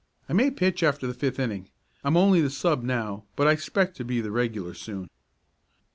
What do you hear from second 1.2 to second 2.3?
inning. I'm